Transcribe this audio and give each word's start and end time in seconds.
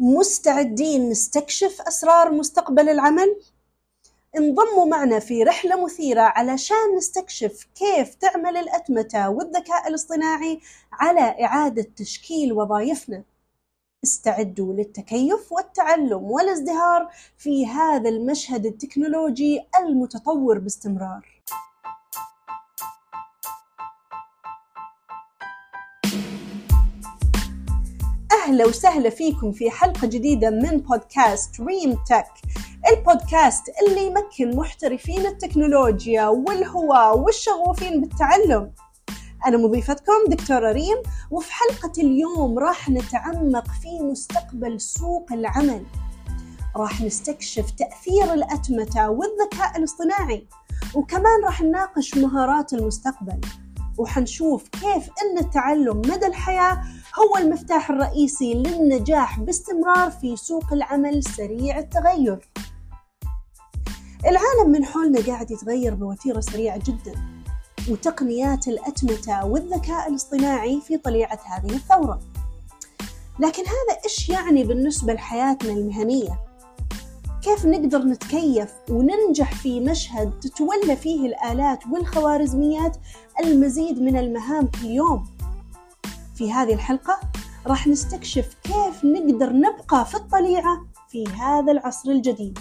مستعدين 0.00 1.10
نستكشف 1.10 1.80
أسرار 1.80 2.32
مستقبل 2.32 2.88
العمل؟ 2.88 3.36
انضموا 4.36 4.86
معنا 4.86 5.18
في 5.18 5.42
رحلة 5.42 5.84
مثيرة 5.84 6.20
علشان 6.20 6.96
نستكشف 6.96 7.66
كيف 7.74 8.14
تعمل 8.14 8.56
الأتمتة 8.56 9.28
والذكاء 9.30 9.88
الاصطناعي 9.88 10.60
على 10.92 11.44
إعادة 11.44 11.86
تشكيل 11.96 12.52
وظائفنا. 12.52 13.24
استعدوا 14.04 14.72
للتكيف 14.72 15.52
والتعلم 15.52 16.22
والازدهار 16.22 17.10
في 17.38 17.66
هذا 17.66 18.08
المشهد 18.08 18.66
التكنولوجي 18.66 19.62
المتطور 19.80 20.58
باستمرار. 20.58 21.35
أهلا 28.46 28.66
وسهلا 28.66 29.10
فيكم 29.10 29.52
في 29.52 29.70
حلقة 29.70 30.06
جديدة 30.06 30.50
من 30.50 30.78
بودكاست 30.78 31.60
ريم 31.60 31.98
تك 32.08 32.26
البودكاست 32.92 33.62
اللي 33.82 34.06
يمكن 34.06 34.56
محترفين 34.56 35.26
التكنولوجيا 35.26 36.26
والهواة 36.26 37.14
والشغوفين 37.14 38.00
بالتعلم. 38.00 38.72
أنا 39.46 39.56
مضيفتكم 39.56 40.12
دكتورة 40.28 40.72
ريم 40.72 40.96
وفي 41.30 41.52
حلقة 41.52 41.92
اليوم 41.98 42.58
راح 42.58 42.90
نتعمق 42.90 43.66
في 43.82 44.00
مستقبل 44.02 44.80
سوق 44.80 45.32
العمل. 45.32 45.86
راح 46.76 47.02
نستكشف 47.02 47.70
تأثير 47.70 48.34
الأتمتة 48.34 49.10
والذكاء 49.10 49.78
الاصطناعي 49.78 50.46
وكمان 50.94 51.44
راح 51.44 51.62
نناقش 51.62 52.16
مهارات 52.16 52.72
المستقبل. 52.72 53.40
وحنشوف 53.98 54.68
كيف 54.68 55.10
أن 55.22 55.38
التعلم 55.38 55.98
مدى 55.98 56.26
الحياة 56.26 56.82
هو 57.18 57.36
المفتاح 57.36 57.90
الرئيسي 57.90 58.54
للنجاح 58.54 59.40
باستمرار 59.40 60.10
في 60.10 60.36
سوق 60.36 60.72
العمل 60.72 61.24
سريع 61.24 61.78
التغير. 61.78 62.48
العالم 64.26 64.70
من 64.72 64.84
حولنا 64.84 65.26
قاعد 65.26 65.50
يتغير 65.50 65.94
بوتيرة 65.94 66.40
سريعة 66.40 66.78
جدا 66.78 67.14
وتقنيات 67.90 68.68
الأتمتة 68.68 69.46
والذكاء 69.46 70.08
الاصطناعي 70.08 70.80
في 70.80 70.96
طليعة 70.96 71.40
هذه 71.44 71.74
الثورة. 71.74 72.20
لكن 73.38 73.62
هذا 73.62 74.00
إيش 74.04 74.28
يعني 74.28 74.64
بالنسبة 74.64 75.12
لحياتنا 75.12 75.72
المهنية؟ 75.72 76.45
كيف 77.46 77.66
نقدر 77.66 77.98
نتكيف 77.98 78.74
وننجح 78.90 79.54
في 79.54 79.80
مشهد 79.80 80.40
تتولى 80.40 80.96
فيه 80.96 81.26
الآلات 81.26 81.86
والخوارزميات 81.86 82.96
المزيد 83.44 84.02
من 84.02 84.16
المهام 84.16 84.66
كل 84.66 84.86
يوم 84.86 85.26
في 86.34 86.52
هذه 86.52 86.74
الحلقة 86.74 87.20
راح 87.66 87.86
نستكشف 87.86 88.56
كيف 88.62 89.04
نقدر 89.04 89.52
نبقى 89.52 90.06
في 90.06 90.14
الطليعة 90.14 90.86
في 91.08 91.26
هذا 91.26 91.72
العصر 91.72 92.10
الجديد. 92.10 92.58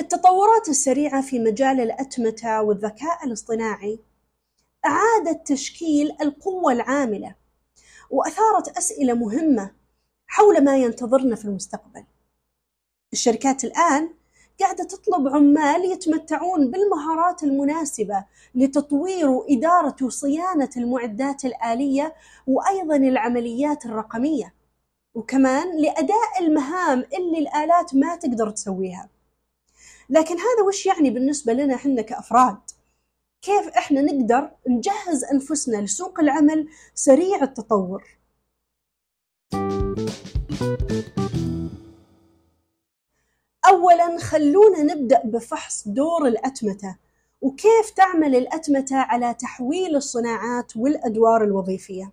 التطورات 0.00 0.68
السريعة 0.68 1.22
في 1.22 1.38
مجال 1.38 1.80
الأتمتة 1.80 2.62
والذكاء 2.62 3.26
الاصطناعي 3.26 4.00
أعادت 4.86 5.52
تشكيل 5.52 6.12
القوة 6.20 6.72
العاملة 6.72 7.37
وأثارت 8.10 8.76
أسئلة 8.76 9.14
مهمة 9.14 9.70
حول 10.26 10.64
ما 10.64 10.76
ينتظرنا 10.76 11.36
في 11.36 11.44
المستقبل. 11.44 12.04
الشركات 13.12 13.64
الآن 13.64 14.10
قاعدة 14.60 14.84
تطلب 14.84 15.28
عمال 15.28 15.92
يتمتعون 15.92 16.70
بالمهارات 16.70 17.42
المناسبة 17.42 18.24
لتطوير 18.54 19.28
وإدارة 19.28 19.96
وصيانة 20.02 20.70
المعدات 20.76 21.44
الآلية 21.44 22.14
وأيضا 22.46 22.96
العمليات 22.96 23.86
الرقمية 23.86 24.54
وكمان 25.14 25.80
لأداء 25.80 26.40
المهام 26.40 26.98
اللي 27.18 27.38
الآلات 27.38 27.94
ما 27.94 28.16
تقدر 28.16 28.50
تسويها 28.50 29.08
لكن 30.10 30.34
هذا 30.34 30.62
وش 30.66 30.86
يعني 30.86 31.10
بالنسبة 31.10 31.52
لنا 31.52 31.74
إحنا 31.74 32.02
كأفراد؟ 32.02 32.58
كيف 33.42 33.68
إحنا 33.68 34.00
نقدر 34.00 34.50
نجهز 34.68 35.24
أنفسنا 35.24 35.76
لسوق 35.76 36.20
العمل 36.20 36.68
سريع 36.94 37.42
التطور؟ 37.42 38.18
أولا 43.68 44.18
خلونا 44.18 44.82
نبدأ 44.82 45.22
بفحص 45.24 45.88
دور 45.88 46.26
الأتمتة 46.26 46.96
وكيف 47.40 47.90
تعمل 47.96 48.36
الأتمتة 48.36 48.96
على 48.96 49.34
تحويل 49.34 49.96
الصناعات 49.96 50.76
والأدوار 50.76 51.44
الوظيفية. 51.44 52.12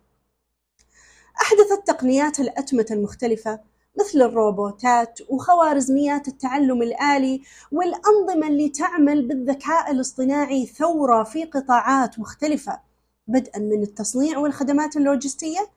أحدثت 1.42 1.86
تقنيات 1.86 2.40
الأتمتة 2.40 2.92
المختلفة 2.92 3.60
مثل 4.00 4.22
الروبوتات 4.22 5.18
وخوارزميات 5.28 6.28
التعلم 6.28 6.82
الآلي 6.82 7.42
والأنظمة 7.72 8.48
اللي 8.48 8.68
تعمل 8.68 9.28
بالذكاء 9.28 9.90
الاصطناعي 9.90 10.66
ثورة 10.66 11.22
في 11.22 11.44
قطاعات 11.44 12.18
مختلفة 12.18 12.80
بدءا 13.26 13.58
من 13.58 13.82
التصنيع 13.82 14.38
والخدمات 14.38 14.96
اللوجستية 14.96 15.68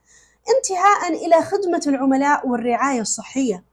انتهاء 0.57 1.25
إلى 1.25 1.41
خدمة 1.41 1.81
العملاء 1.88 2.47
والرعاية 2.47 3.02
الصحية. 3.02 3.63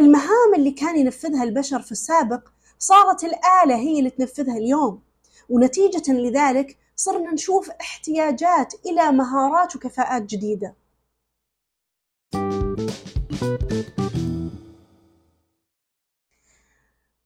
المهام 0.00 0.54
اللي 0.56 0.70
كان 0.70 0.96
ينفذها 0.96 1.44
البشر 1.44 1.82
في 1.82 1.92
السابق 1.92 2.48
صارت 2.78 3.24
الآلة 3.24 3.74
هي 3.76 3.98
اللي 3.98 4.10
تنفذها 4.10 4.56
اليوم 4.56 5.02
ونتيجة 5.48 6.12
لذلك 6.12 6.76
صرنا 6.96 7.32
نشوف 7.32 7.70
احتياجات 7.70 8.74
إلى 8.86 9.12
مهارات 9.12 9.76
وكفاءات 9.76 10.22
جديدة 10.22 10.74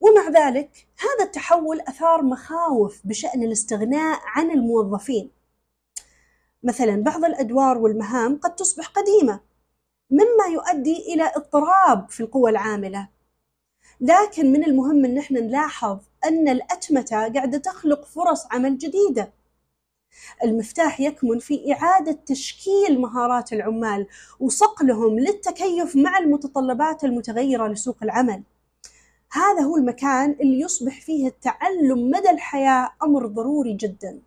ومع 0.01 0.29
ذلك 0.29 0.87
هذا 0.99 1.25
التحول 1.25 1.81
أثار 1.81 2.23
مخاوف 2.23 3.01
بشأن 3.05 3.43
الاستغناء 3.43 4.21
عن 4.25 4.51
الموظفين. 4.51 5.31
مثلا 6.63 7.03
بعض 7.03 7.25
الأدوار 7.25 7.79
والمهام 7.79 8.37
قد 8.37 8.55
تصبح 8.55 8.89
قديمة 8.89 9.41
مما 10.11 10.47
يؤدي 10.53 11.15
إلى 11.15 11.33
اضطراب 11.37 12.11
في 12.11 12.21
القوى 12.21 12.51
العاملة. 12.51 13.09
لكن 14.01 14.53
من 14.53 14.65
المهم 14.65 15.05
أن 15.05 15.19
إحنا 15.19 15.41
نلاحظ 15.41 15.99
أن 16.25 16.49
الأتمتة 16.49 17.33
قاعدة 17.33 17.59
تخلق 17.59 18.05
فرص 18.05 18.47
عمل 18.51 18.79
جديدة. 18.79 19.33
المفتاح 20.45 21.01
يكمن 21.01 21.39
في 21.39 21.73
إعادة 21.73 22.19
تشكيل 22.27 23.01
مهارات 23.01 23.53
العمال 23.53 24.07
وصقلهم 24.41 25.19
للتكيف 25.19 25.97
مع 25.97 26.19
المتطلبات 26.19 27.05
المتغيرة 27.05 27.69
لسوق 27.69 27.97
العمل 28.03 28.43
هذا 29.33 29.61
هو 29.61 29.77
المكان 29.77 30.37
اللي 30.41 30.61
يصبح 30.61 31.01
فيه 31.01 31.27
التعلم 31.27 32.11
مدى 32.11 32.31
الحياة 32.31 32.91
أمر 33.03 33.27
ضروري 33.27 33.73
جداً 33.73 34.21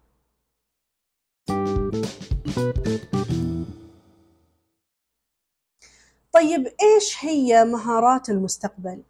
طيب 6.37 6.67
إيش 6.81 7.25
هي 7.25 7.65
مهارات 7.65 8.29
المستقبل؟ 8.29 9.01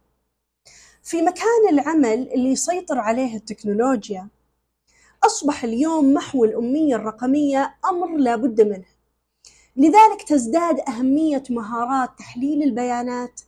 في 1.02 1.22
مكان 1.22 1.68
العمل 1.70 2.28
اللي 2.34 2.52
يسيطر 2.52 2.98
عليه 2.98 3.36
التكنولوجيا 3.36 4.28
أصبح 5.24 5.64
اليوم 5.64 6.14
محو 6.14 6.44
الأمية 6.44 6.96
الرقمية 6.96 7.74
أمر 7.84 8.16
لا 8.16 8.36
بد 8.36 8.60
منه. 8.60 8.84
لذلك 9.76 10.22
تزداد 10.28 10.80
أهمية 10.88 11.42
مهارات 11.50 12.10
تحليل 12.18 12.62
البيانات 12.62 13.40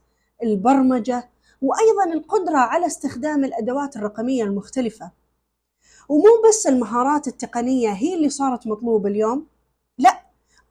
البرمجة 0.42 1.30
وأيضا 1.62 2.04
القدرة 2.14 2.58
على 2.58 2.86
استخدام 2.86 3.44
الأدوات 3.44 3.96
الرقمية 3.96 4.44
المختلفة. 4.44 5.10
ومو 6.08 6.42
بس 6.48 6.66
المهارات 6.66 7.28
التقنية 7.28 7.90
هي 7.90 8.14
اللي 8.14 8.28
صارت 8.28 8.66
مطلوبة 8.66 9.08
اليوم 9.08 9.46
لا 9.98 10.20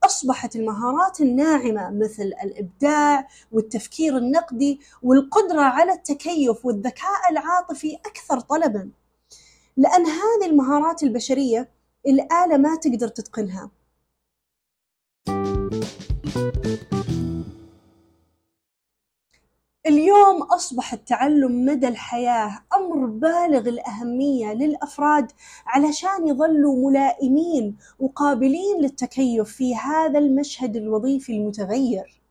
أصبحت 0.03 0.55
المهارات 0.55 1.21
الناعمة 1.21 1.91
مثل 1.91 2.23
الإبداع 2.43 3.27
والتفكير 3.51 4.17
النقدي 4.17 4.79
والقدرة 5.03 5.61
على 5.61 5.91
التكيف 5.91 6.65
والذكاء 6.65 7.31
العاطفي 7.31 7.95
أكثر 7.95 8.39
طلبًا، 8.39 8.89
لأن 9.79 10.05
هذه 10.05 10.45
المهارات 10.45 11.03
البشرية 11.03 11.69
الآلة 12.07 12.57
ما 12.57 12.75
تقدر 12.75 13.07
تتقنها. 13.07 13.71
اليوم 19.85 20.41
أصبح 20.41 20.93
التعلم 20.93 21.65
مدى 21.65 21.87
الحياة 21.87 22.59
أمر 22.75 23.05
بالغ 23.05 23.69
الأهمية 23.69 24.53
للأفراد 24.53 25.31
علشان 25.65 26.27
يظلوا 26.27 26.89
ملائمين 26.89 27.77
وقابلين 27.99 28.81
للتكيف 28.81 29.49
في 29.49 29.75
هذا 29.75 30.19
المشهد 30.19 30.75
الوظيفي 30.75 31.31
المتغير. 31.31 32.21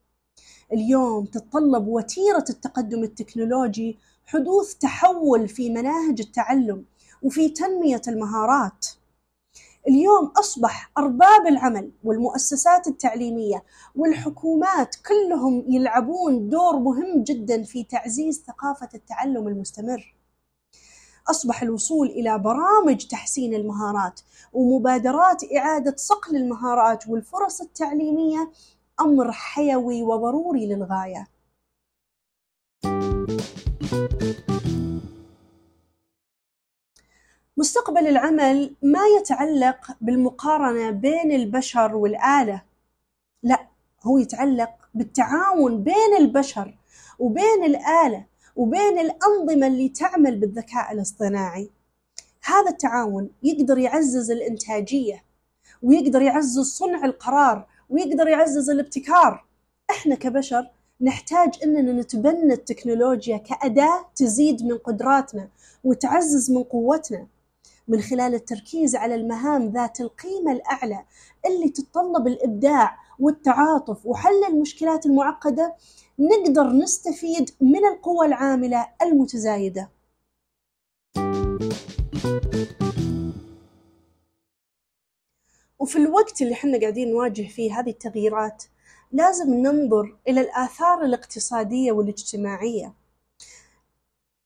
اليوم 0.72 1.24
تتطلب 1.24 1.88
وتيرة 1.88 2.44
التقدم 2.50 3.02
التكنولوجي 3.02 3.98
حدوث 4.26 4.74
تحول 4.74 5.48
في 5.48 5.70
مناهج 5.70 6.20
التعلم 6.20 6.84
وفي 7.22 7.48
تنمية 7.48 8.02
المهارات. 8.08 8.86
اليوم 9.88 10.26
أصبح 10.26 10.90
أرباب 10.98 11.46
العمل 11.46 11.90
والمؤسسات 12.04 12.86
التعليمية 12.86 13.64
والحكومات 13.96 14.96
كلهم 15.08 15.64
يلعبون 15.68 16.48
دور 16.48 16.78
مهم 16.78 17.22
جدا 17.22 17.62
في 17.62 17.84
تعزيز 17.84 18.44
ثقافة 18.46 18.88
التعلم 18.94 19.48
المستمر 19.48 20.14
أصبح 21.30 21.62
الوصول 21.62 22.06
إلى 22.06 22.38
برامج 22.38 23.06
تحسين 23.06 23.54
المهارات 23.54 24.20
ومبادرات 24.52 25.42
إعادة 25.56 25.94
صقل 25.96 26.36
المهارات 26.36 27.08
والفرص 27.08 27.60
التعليمية 27.60 28.50
أمر 29.00 29.32
حيوي 29.32 30.02
وضروري 30.02 30.66
للغاية. 30.66 31.28
مستقبل 37.68 38.06
العمل 38.06 38.74
ما 38.82 39.00
يتعلق 39.18 39.96
بالمقارنة 40.00 40.90
بين 40.90 41.32
البشر 41.32 41.96
والآلة، 41.96 42.62
لا 43.42 43.66
هو 44.02 44.18
يتعلق 44.18 44.70
بالتعاون 44.94 45.82
بين 45.82 46.16
البشر 46.18 46.78
وبين 47.18 47.64
الآلة 47.64 48.24
وبين 48.56 48.98
الأنظمة 48.98 49.66
اللي 49.66 49.88
تعمل 49.88 50.36
بالذكاء 50.36 50.92
الاصطناعي. 50.92 51.70
هذا 52.44 52.70
التعاون 52.70 53.30
يقدر 53.42 53.78
يعزز 53.78 54.30
الإنتاجية 54.30 55.24
ويقدر 55.82 56.22
يعزز 56.22 56.66
صنع 56.66 57.04
القرار 57.04 57.66
ويقدر 57.90 58.28
يعزز 58.28 58.70
الابتكار. 58.70 59.44
إحنا 59.90 60.14
كبشر 60.14 60.70
نحتاج 61.00 61.58
إننا 61.64 61.92
نتبنى 61.92 62.52
التكنولوجيا 62.52 63.36
كأداة 63.36 64.06
تزيد 64.16 64.62
من 64.64 64.78
قدراتنا 64.78 65.48
وتعزز 65.84 66.50
من 66.50 66.62
قوتنا. 66.62 67.26
من 67.88 68.00
خلال 68.00 68.34
التركيز 68.34 68.96
على 68.96 69.14
المهام 69.14 69.68
ذات 69.68 70.00
القيمة 70.00 70.52
الأعلى 70.52 71.04
اللي 71.46 71.68
تتطلب 71.68 72.26
الإبداع 72.26 72.96
والتعاطف 73.18 74.06
وحل 74.06 74.44
المشكلات 74.48 75.06
المعقدة 75.06 75.74
نقدر 76.18 76.72
نستفيد 76.72 77.50
من 77.60 77.84
القوى 77.86 78.26
العاملة 78.26 78.88
المتزايدة. 79.02 79.90
وفي 85.78 85.96
الوقت 85.96 86.42
اللي 86.42 86.52
إحنا 86.52 86.80
قاعدين 86.80 87.10
نواجه 87.10 87.48
فيه 87.48 87.80
هذه 87.80 87.90
التغييرات 87.90 88.64
لازم 89.12 89.54
ننظر 89.54 90.16
إلى 90.28 90.40
الآثار 90.40 91.04
الاقتصادية 91.04 91.92
والاجتماعية. 91.92 92.94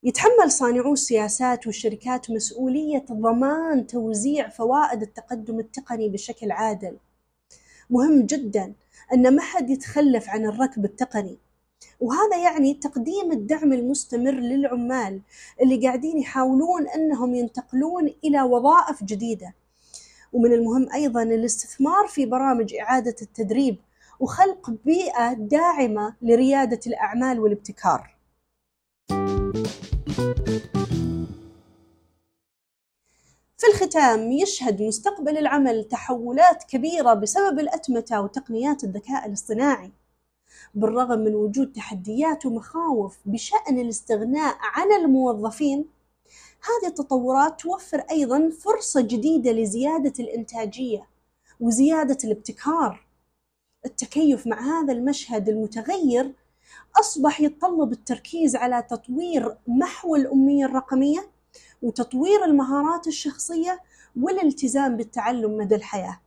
يتحمل 0.04 0.50
صانعو 0.50 0.92
السياسات 0.92 1.66
والشركات 1.66 2.30
مسؤولية 2.30 3.04
ضمان 3.12 3.86
توزيع 3.86 4.48
فوائد 4.48 5.02
التقدم 5.02 5.58
التقني 5.58 6.08
بشكل 6.08 6.50
عادل. 6.50 6.96
مهم 7.90 8.26
جدا 8.26 8.72
أن 9.12 9.36
ما 9.36 9.42
حد 9.42 9.70
يتخلف 9.70 10.28
عن 10.28 10.46
الركب 10.46 10.84
التقني 10.84 11.38
وهذا 12.00 12.36
يعني 12.44 12.74
تقديم 12.74 13.32
الدعم 13.32 13.72
المستمر 13.72 14.34
للعمال 14.34 15.20
اللي 15.62 15.86
قاعدين 15.86 16.18
يحاولون 16.18 16.88
أنهم 16.88 17.34
ينتقلون 17.34 18.14
إلى 18.24 18.42
وظائف 18.42 19.04
جديدة 19.04 19.54
ومن 20.32 20.52
المهم 20.52 20.92
أيضا 20.92 21.22
الاستثمار 21.22 22.06
في 22.06 22.26
برامج 22.26 22.74
إعادة 22.74 23.16
التدريب 23.22 23.76
وخلق 24.20 24.70
بيئة 24.84 25.32
داعمة 25.32 26.14
لريادة 26.22 26.80
الأعمال 26.86 27.40
والابتكار 27.40 28.16
في 33.62 33.68
الختام 33.68 34.32
يشهد 34.32 34.82
مستقبل 34.82 35.38
العمل 35.38 35.84
تحولات 35.84 36.64
كبيرة 36.64 37.14
بسبب 37.14 37.58
الأتمتة 37.58 38.20
وتقنيات 38.20 38.84
الذكاء 38.84 39.26
الاصطناعي. 39.26 39.90
بالرغم 40.74 41.18
من 41.18 41.34
وجود 41.34 41.72
تحديات 41.72 42.46
ومخاوف 42.46 43.18
بشأن 43.26 43.78
الاستغناء 43.78 44.56
عن 44.60 44.92
الموظفين 44.92 45.84
هذه 46.62 46.90
التطورات 46.90 47.60
توفر 47.60 47.98
أيضا 48.10 48.50
فرصة 48.60 49.00
جديدة 49.00 49.52
لزيادة 49.52 50.12
الإنتاجية 50.20 51.08
وزيادة 51.60 52.18
الابتكار. 52.24 53.06
التكيف 53.84 54.46
مع 54.46 54.60
هذا 54.60 54.92
المشهد 54.92 55.48
المتغير 55.48 56.32
أصبح 57.00 57.40
يتطلب 57.40 57.92
التركيز 57.92 58.56
على 58.56 58.82
تطوير 58.82 59.56
محو 59.66 60.16
الأمية 60.16 60.64
الرقمية 60.64 61.32
وتطوير 61.82 62.44
المهارات 62.44 63.06
الشخصية 63.06 63.80
والالتزام 64.22 64.96
بالتعلم 64.96 65.56
مدى 65.56 65.74
الحياة 65.74 66.20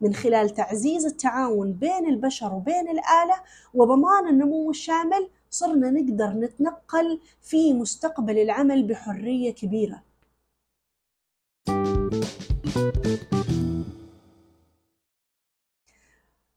من 0.00 0.14
خلال 0.14 0.50
تعزيز 0.50 1.06
التعاون 1.06 1.72
بين 1.72 2.06
البشر 2.08 2.54
وبين 2.54 2.88
الآلة 2.88 3.42
وضمان 3.74 4.28
النمو 4.28 4.70
الشامل 4.70 5.30
صرنا 5.50 5.90
نقدر 5.90 6.26
نتنقل 6.26 7.20
في 7.42 7.72
مستقبل 7.74 8.38
العمل 8.38 8.86
بحرية 8.86 9.54
كبيرة. 9.54 10.02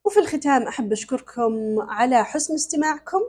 وفي 0.05 0.19
الختام 0.19 0.63
أحب 0.63 0.91
أشكركم 0.91 1.79
على 1.79 2.25
حسن 2.25 2.53
استماعكم 2.53 3.19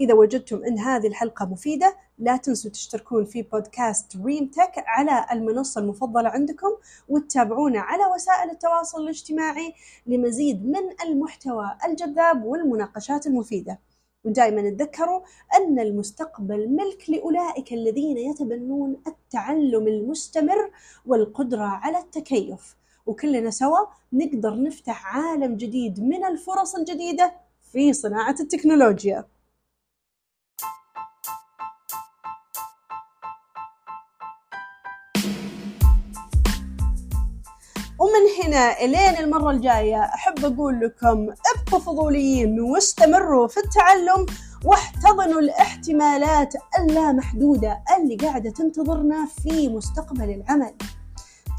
إذا 0.00 0.14
وجدتم 0.14 0.64
أن 0.64 0.78
هذه 0.78 1.06
الحلقة 1.06 1.46
مفيدة 1.46 1.96
لا 2.18 2.36
تنسوا 2.36 2.70
تشتركون 2.70 3.24
في 3.24 3.42
بودكاست 3.42 4.16
ريم 4.16 4.46
تك 4.46 4.72
على 4.76 5.26
المنصة 5.32 5.80
المفضلة 5.80 6.28
عندكم 6.28 6.68
وتتابعونا 7.08 7.80
على 7.80 8.02
وسائل 8.14 8.50
التواصل 8.50 9.02
الاجتماعي 9.02 9.74
لمزيد 10.06 10.66
من 10.66 10.82
المحتوى 11.04 11.76
الجذاب 11.84 12.44
والمناقشات 12.44 13.26
المفيدة. 13.26 13.78
ودائما 14.24 14.70
تذكروا 14.70 15.20
أن 15.56 15.78
المستقبل 15.78 16.68
ملك 16.68 17.10
لأولئك 17.10 17.72
الذين 17.72 18.16
يتبنون 18.16 18.96
التعلم 19.06 19.88
المستمر 19.88 20.70
والقدرة 21.06 21.64
على 21.64 21.98
التكيف. 21.98 22.76
وكلنا 23.06 23.50
سوا 23.50 23.86
نقدر 24.12 24.62
نفتح 24.62 25.16
عالم 25.16 25.56
جديد 25.56 26.00
من 26.00 26.24
الفرص 26.24 26.74
الجديدة 26.74 27.32
في 27.72 27.92
صناعة 27.92 28.36
التكنولوجيا. 28.40 29.24
ومن 38.16 38.46
هنا 38.46 38.80
إلين 38.80 39.24
المرة 39.24 39.50
الجاية 39.50 40.02
أحب 40.02 40.44
أقول 40.44 40.80
لكم 40.80 41.28
ابقوا 41.56 41.78
فضوليين 41.80 42.60
واستمروا 42.60 43.48
في 43.48 43.56
التعلم 43.60 44.26
واحتضنوا 44.64 45.40
الاحتمالات 45.40 46.54
اللامحدودة 46.78 47.82
اللي 47.96 48.16
قاعدة 48.16 48.50
تنتظرنا 48.50 49.26
في 49.42 49.68
مستقبل 49.68 50.30
العمل. 50.30 50.74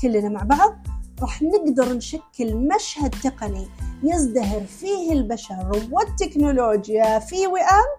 كلنا 0.01 0.29
مع 0.29 0.43
بعض 0.43 0.75
راح 1.21 1.41
نقدر 1.41 1.93
نشكل 1.93 2.55
مشهد 2.55 3.15
تقني 3.23 3.67
يزدهر 4.03 4.63
فيه 4.65 5.13
البشر 5.13 5.87
والتكنولوجيا 5.91 7.19
في 7.19 7.47
وئام 7.47 7.89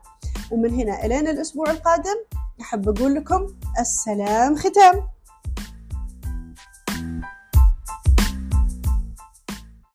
ومن 0.51 0.75
هنا 0.75 1.05
إلين 1.07 1.29
الأسبوع 1.29 1.71
القادم 1.71 2.17
أحب 2.61 2.89
أقول 2.89 3.15
لكم 3.15 3.47
السلام 3.81 4.57
ختام 4.57 5.09